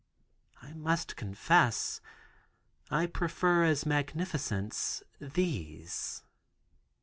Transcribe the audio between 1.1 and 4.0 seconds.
confess, I prefer as